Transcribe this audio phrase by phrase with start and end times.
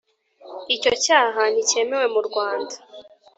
[0.75, 2.75] icyo cyaha ntikemewe mu Rwanda